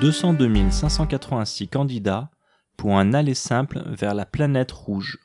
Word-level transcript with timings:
202 0.00 0.70
586 0.70 1.68
candidats 1.68 2.30
pour 2.76 2.98
un 2.98 3.14
aller 3.14 3.32
simple 3.32 3.82
vers 3.86 4.14
la 4.14 4.26
planète 4.26 4.70
rouge. 4.70 5.18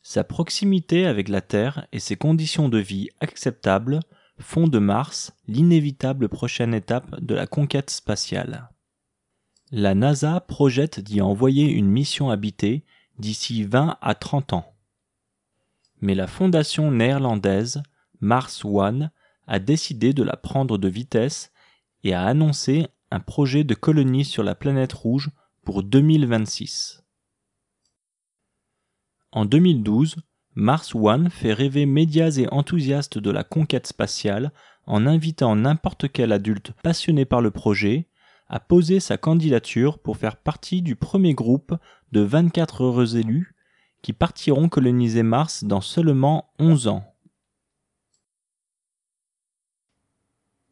Sa 0.00 0.24
proximité 0.24 1.04
avec 1.06 1.28
la 1.28 1.42
Terre 1.42 1.86
et 1.92 2.00
ses 2.00 2.16
conditions 2.16 2.70
de 2.70 2.78
vie 2.78 3.10
acceptables 3.20 4.00
font 4.38 4.68
de 4.68 4.78
Mars 4.78 5.34
l'inévitable 5.46 6.30
prochaine 6.30 6.72
étape 6.72 7.20
de 7.20 7.34
la 7.34 7.46
conquête 7.46 7.90
spatiale. 7.90 8.70
La 9.70 9.94
NASA 9.94 10.40
projette 10.40 11.00
d'y 11.00 11.20
envoyer 11.20 11.70
une 11.70 11.88
mission 11.88 12.30
habitée 12.30 12.84
d'ici 13.18 13.64
20 13.64 13.98
à 14.00 14.14
30 14.14 14.54
ans. 14.54 14.74
Mais 16.00 16.14
la 16.14 16.26
fondation 16.26 16.90
néerlandaise 16.90 17.82
Mars 18.20 18.64
One 18.64 19.10
a 19.46 19.58
décidé 19.58 20.14
de 20.14 20.22
la 20.22 20.38
prendre 20.38 20.78
de 20.78 20.88
vitesse 20.88 21.52
et 22.02 22.14
a 22.14 22.24
annoncé 22.24 22.86
un 23.12 23.20
projet 23.20 23.62
de 23.62 23.74
colonie 23.74 24.24
sur 24.24 24.42
la 24.42 24.54
planète 24.54 24.94
rouge 24.94 25.30
pour 25.64 25.82
2026. 25.82 27.04
En 29.32 29.44
2012, 29.44 30.16
Mars 30.54 30.94
One 30.94 31.28
fait 31.28 31.52
rêver 31.52 31.84
médias 31.84 32.30
et 32.38 32.48
enthousiastes 32.50 33.18
de 33.18 33.30
la 33.30 33.44
conquête 33.44 33.86
spatiale 33.86 34.50
en 34.86 35.06
invitant 35.06 35.54
n'importe 35.56 36.10
quel 36.10 36.32
adulte 36.32 36.72
passionné 36.82 37.26
par 37.26 37.42
le 37.42 37.50
projet 37.50 38.08
à 38.48 38.60
poser 38.60 38.98
sa 38.98 39.18
candidature 39.18 39.98
pour 39.98 40.16
faire 40.16 40.36
partie 40.36 40.80
du 40.80 40.96
premier 40.96 41.34
groupe 41.34 41.74
de 42.12 42.20
24 42.20 42.84
heureux 42.84 43.16
élus 43.18 43.54
qui 44.00 44.14
partiront 44.14 44.70
coloniser 44.70 45.22
Mars 45.22 45.64
dans 45.64 45.82
seulement 45.82 46.50
11 46.58 46.88
ans. 46.88 47.04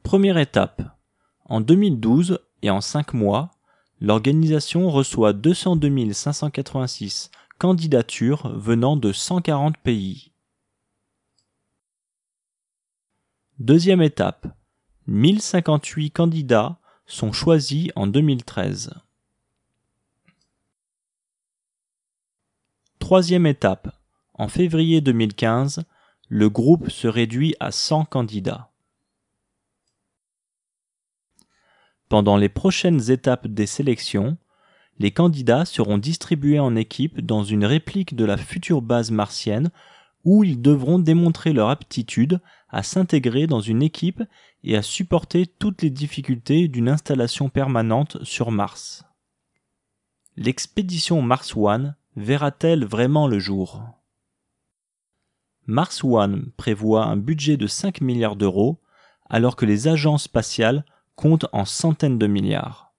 Première 0.03 0.39
étape. 0.39 1.00
En 1.51 1.61
2012 1.61 2.39
et 2.63 2.71
en 2.71 2.81
5 2.81 3.13
mois, 3.13 3.51
l'organisation 4.01 4.89
reçoit 4.89 5.33
202 5.33 6.13
586 6.13 7.33
candidatures 7.59 8.57
venant 8.57 8.97
de 8.97 9.13
140 9.13 9.77
pays. 9.79 10.31
Deuxième 13.59 14.01
étape. 14.01 14.47
1058 15.09 16.13
candidats 16.13 16.79
sont 17.07 17.33
choisis 17.33 17.91
en 17.97 18.07
2013. 18.07 18.93
Troisième 23.01 23.47
étape. 23.47 23.89
En 24.35 24.47
février 24.47 25.01
2015, 25.01 25.83
le 26.29 26.49
groupe 26.49 26.91
se 26.91 27.09
réduit 27.09 27.57
à 27.59 27.73
100 27.73 28.05
candidats. 28.05 28.70
Pendant 32.11 32.37
les 32.37 32.49
prochaines 32.49 33.13
étapes 33.13 33.47
des 33.47 33.67
sélections, 33.67 34.37
les 34.99 35.13
candidats 35.13 35.65
seront 35.65 35.97
distribués 35.97 36.59
en 36.59 36.75
équipes 36.75 37.21
dans 37.21 37.45
une 37.45 37.65
réplique 37.65 38.17
de 38.17 38.25
la 38.25 38.37
future 38.37 38.83
base 38.83 39.13
martienne 39.13 39.71
où 40.25 40.43
ils 40.43 40.61
devront 40.61 40.99
démontrer 40.99 41.53
leur 41.53 41.71
aptitude 41.71 42.41
à 42.69 42.83
s'intégrer 42.83 43.47
dans 43.47 43.61
une 43.61 43.81
équipe 43.81 44.25
et 44.65 44.77
à 44.77 44.83
supporter 44.83 45.47
toutes 45.47 45.83
les 45.83 45.91
difficultés 45.91 46.67
d'une 46.67 46.89
installation 46.89 47.49
permanente 47.49 48.19
sur 48.25 48.51
Mars. 48.51 49.05
L'expédition 50.37 51.23
Mars 51.23 51.57
One 51.57 51.95
verra-t-elle 52.17 52.85
vraiment 52.85 53.29
le 53.29 53.39
jour? 53.39 53.85
Mars 55.69 56.03
One 56.03 56.51
prévoit 56.57 57.05
un 57.05 57.17
budget 57.17 57.57
de 57.57 57.69
5 57.69 58.01
milliards 58.01 58.35
d'euros 58.35 58.81
alors 59.29 59.55
que 59.55 59.65
les 59.65 59.87
agences 59.87 60.25
spatiales 60.25 60.85
comptent 61.21 61.47
en 61.53 61.65
centaines 61.65 62.19
de 62.19 62.27
milliards 62.27 62.91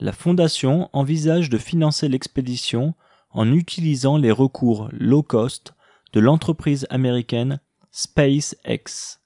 la 0.00 0.12
Fondation 0.12 0.88
envisage 0.92 1.50
de 1.50 1.58
financer 1.58 2.08
l'expédition 2.08 2.94
en 3.30 3.52
utilisant 3.52 4.16
les 4.16 4.30
recours 4.30 4.88
low 4.92 5.22
cost 5.22 5.74
de 6.12 6.20
l'entreprise 6.20 6.86
américaine 6.90 7.60
SpaceX, 7.92 9.20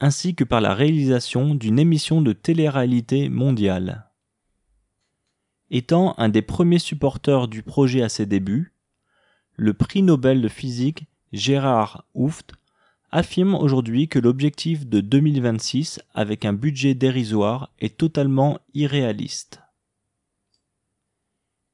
ainsi 0.00 0.34
que 0.34 0.44
par 0.44 0.60
la 0.60 0.74
réalisation 0.74 1.54
d'une 1.54 1.78
émission 1.78 2.20
de 2.20 2.32
télé-réalité 2.32 3.28
mondiale. 3.28 4.10
Étant 5.70 6.14
un 6.18 6.28
des 6.28 6.42
premiers 6.42 6.78
supporters 6.78 7.48
du 7.48 7.62
projet 7.62 8.02
à 8.02 8.08
ses 8.08 8.26
débuts, 8.26 8.74
le 9.54 9.74
prix 9.74 10.02
Nobel 10.02 10.42
de 10.42 10.48
physique 10.48 11.06
Gérard 11.32 12.04
Hooft 12.14 12.52
affirme 13.10 13.54
aujourd'hui 13.54 14.08
que 14.08 14.18
l'objectif 14.18 14.86
de 14.86 15.00
2026 15.00 16.00
avec 16.14 16.44
un 16.44 16.52
budget 16.52 16.94
dérisoire 16.94 17.70
est 17.78 17.96
totalement 17.96 18.58
irréaliste. 18.74 19.60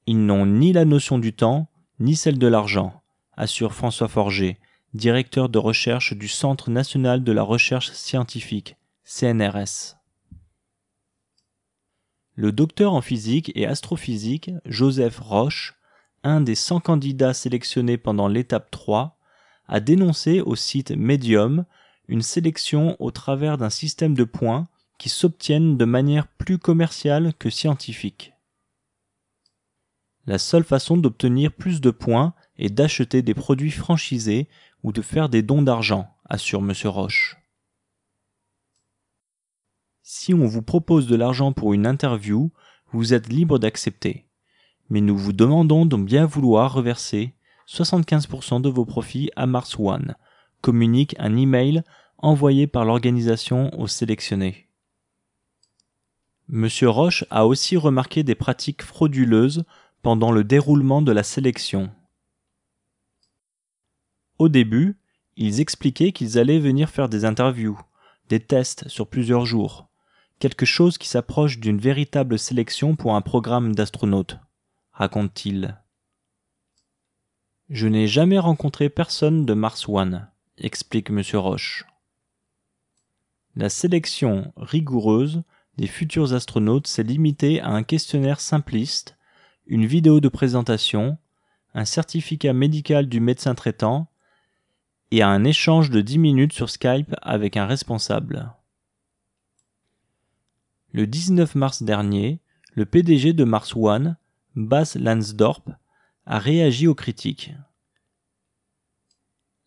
Ils 0.07 0.25
n'ont 0.25 0.47
ni 0.47 0.73
la 0.73 0.85
notion 0.85 1.19
du 1.19 1.33
temps, 1.33 1.69
ni 2.01 2.17
celle 2.17 2.39
de 2.39 2.47
l'argent, 2.47 3.03
assure 3.37 3.75
François 3.75 4.09
Forger, 4.09 4.59
directeur 4.95 5.49
de 5.49 5.59
recherche 5.59 6.15
du 6.15 6.29
Centre 6.29 6.71
national 6.71 7.25
de 7.25 7.33
la 7.33 7.43
recherche 7.43 7.93
scientifique, 7.93 8.77
CNRS. 9.05 9.97
Le 12.35 12.51
docteur 12.51 12.95
en 12.95 13.01
physique 13.01 13.53
et 13.55 13.67
astrophysique 13.67 14.51
Joseph 14.65 15.19
Roche, 15.19 15.75
un 16.25 16.41
des 16.41 16.55
100 16.55 16.81
candidats 16.81 17.35
sélectionnés 17.35 17.99
pendant 17.99 18.29
l'étape 18.29 18.71
3, 18.71 19.19
a 19.73 19.81
dénoncé 19.81 20.43
au 20.43 20.55
site 20.55 20.91
Medium 20.91 21.65
une 22.07 22.21
sélection 22.21 22.95
au 23.01 23.11
travers 23.11 23.57
d'un 23.57 23.71
système 23.71 24.13
de 24.13 24.25
points 24.25 24.69
qui 24.99 25.09
s'obtiennent 25.09 25.79
de 25.79 25.87
manière 25.87 26.29
plus 26.29 26.59
commerciale 26.59 27.33
que 27.39 27.49
scientifique. 27.49 28.35
La 30.27 30.37
seule 30.37 30.63
façon 30.63 30.99
d'obtenir 30.99 31.53
plus 31.53 31.81
de 31.81 31.91
points 31.91 32.35
est 32.59 32.69
d'acheter 32.69 33.23
des 33.23 33.33
produits 33.33 33.71
franchisés 33.71 34.47
ou 34.83 34.93
de 34.93 35.01
faire 35.01 35.31
des 35.31 35.41
dons 35.41 35.63
d'argent, 35.63 36.07
assure 36.29 36.61
M. 36.61 36.75
Roche. 36.85 37.39
Si 40.03 40.35
on 40.35 40.45
vous 40.45 40.63
propose 40.63 41.07
de 41.07 41.17
l'argent 41.17 41.55
pour 41.55 41.73
une 41.73 41.87
interview, 41.87 42.53
vous 42.93 43.15
êtes 43.15 43.29
libre 43.29 43.59
d'accepter. 43.59 44.27
Mais 44.91 45.01
nous 45.01 45.17
vous 45.17 45.33
demandons 45.33 45.87
de 45.87 45.97
bien 45.97 46.27
vouloir 46.27 46.75
reverser 46.75 47.35
75% 47.73 48.61
de 48.61 48.69
vos 48.69 48.85
profits 48.85 49.31
à 49.35 49.47
Mars 49.47 49.77
One, 49.79 50.15
communique 50.61 51.17
un 51.19 51.37
email 51.37 51.83
envoyé 52.19 52.67
par 52.67 52.85
l'organisation 52.85 53.71
aux 53.79 53.87
sélectionnés. 53.87 54.69
M. 56.53 56.69
Roche 56.83 57.25
a 57.31 57.47
aussi 57.47 57.77
remarqué 57.79 58.25
des 58.25 58.35
pratiques 58.35 58.83
frauduleuses 58.83 59.65
pendant 60.03 60.33
le 60.33 60.45
déroulement 60.45 61.01
de 61.01 61.13
la 61.13 61.23
sélection. 61.23 61.91
Au 64.39 64.49
début, 64.49 64.99
ils 65.37 65.61
expliquaient 65.61 66.13
qu'ils 66.13 66.39
allaient 66.39 66.59
venir 66.59 66.91
faire 66.91 67.09
des 67.09 67.25
interviews, 67.25 67.81
des 68.29 68.41
tests 68.41 68.87
sur 68.89 69.07
plusieurs 69.07 69.47
jours, 69.47 69.89
quelque 70.41 70.67
chose 70.67 70.99
qui 70.99 71.09
s'approche 71.09 71.59
d'une 71.59 71.79
véritable 71.79 72.39
sélection 72.39 72.97
pour 72.97 73.15
un 73.15 73.23
programme 73.23 73.75
d'astronautes, 73.75 74.39
raconte-t-il. 74.93 75.79
Je 77.71 77.87
n'ai 77.89 78.07
jamais 78.07 78.39
rencontré 78.39 78.89
personne 78.91 79.47
de 79.47 79.55
Mars 79.55 79.89
One, 79.89 80.29
explique 80.59 81.11
M. 81.11 81.23
Roche. 81.35 81.87
La 83.55 83.69
sélection 83.69 84.53
rigoureuse 84.57 85.43
des 85.77 85.87
futurs 85.87 86.35
astronautes 86.35 86.87
s'est 86.87 87.03
limitée 87.03 87.61
à 87.61 87.69
un 87.69 87.83
questionnaire 87.83 88.41
simpliste 88.41 89.17
une 89.67 89.87
vidéo 89.87 90.21
de 90.21 90.29
présentation, 90.29 91.19
un 91.75 91.85
certificat 91.85 92.53
médical 92.53 93.09
du 93.09 93.21
médecin 93.21 93.55
traitant 93.55 94.09
et 95.11 95.23
à 95.23 95.29
un 95.29 95.45
échange 95.45 95.91
de 95.91 96.01
10 96.01 96.19
minutes 96.19 96.53
sur 96.53 96.69
Skype 96.69 97.15
avec 97.23 97.57
un 97.57 97.67
responsable. 97.67 98.53
Le 100.93 101.07
19 101.07 101.55
mars 101.55 101.83
dernier, 101.83 102.41
le 102.75 102.87
PDG 102.87 103.33
de 103.33 103.45
Mars 103.45 103.75
One, 103.77 104.17
Bas 104.57 104.95
Lansdorp, 104.97 105.63
a 106.27 106.39
réagi 106.39 106.87
aux 106.87 106.95
critiques. 106.95 107.55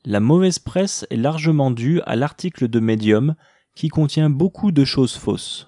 La 0.04 0.20
mauvaise 0.20 0.60
presse 0.60 1.06
est 1.10 1.18
largement 1.18 1.72
due 1.72 2.02
à 2.02 2.16
l'article 2.16 2.68
de 2.68 2.80
Medium 2.80 3.36
qui 3.76 3.90
contient 3.90 4.30
beaucoup 4.30 4.72
de 4.72 4.86
choses 4.86 5.16
fausses, 5.16 5.68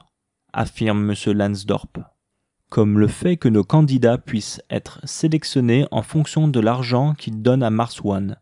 affirme 0.54 1.10
M. 1.10 1.34
Lansdorp 1.34 2.00
comme 2.70 3.00
le 3.00 3.08
fait 3.08 3.38
que 3.38 3.48
nos 3.48 3.64
candidats 3.64 4.18
puissent 4.18 4.62
être 4.70 5.00
sélectionnés 5.06 5.86
en 5.92 6.02
fonction 6.02 6.48
de 6.48 6.60
l'argent 6.60 7.14
qu'ils 7.14 7.42
donnent 7.42 7.64
à 7.64 7.70
Mars 7.70 8.02
One. 8.04 8.38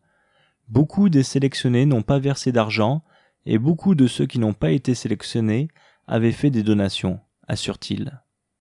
Beaucoup 0.68 1.10
des 1.10 1.24
sélectionnés 1.24 1.86
n'ont 1.86 2.02
pas 2.02 2.18
versé 2.18 2.52
d'argent 2.52 3.04
et 3.46 3.60
beaucoup 3.60 3.94
de 3.94 4.08
ceux 4.08 4.26
qui 4.26 4.40
n'ont 4.40 4.54
pas 4.54 4.72
été 4.72 4.96
sélectionnés 4.96 5.68
avaient 6.08 6.32
fait 6.32 6.50
des 6.50 6.64
donations, 6.64 7.20
assure-t-il. 7.48 8.20